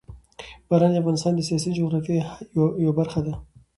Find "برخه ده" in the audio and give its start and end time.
2.99-3.33